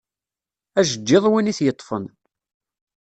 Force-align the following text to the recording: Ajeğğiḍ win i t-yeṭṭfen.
Ajeğğiḍ 0.79 1.23
win 1.31 1.51
i 1.51 1.53
t-yeṭṭfen. 1.57 2.05